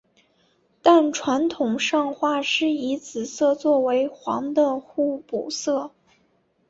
[0.81, 5.91] 但传统上画师以紫色作为黄的互补色。